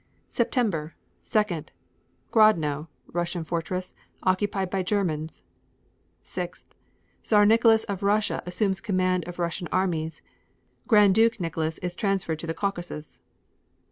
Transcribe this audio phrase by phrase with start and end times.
[0.29, 0.95] September
[1.31, 1.63] 2.
[2.31, 3.93] Grodno, Russian fortress,
[4.23, 5.43] occupied by Germans.
[6.21, 6.65] 6.
[7.23, 10.23] Czar Nicholas of Russia assumes command of Russian armies.
[10.87, 13.21] Grand Duke Nicholas is transferred to the Caucasus.